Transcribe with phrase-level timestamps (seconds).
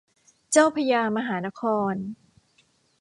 [0.51, 1.93] เจ้าพระยามหานคร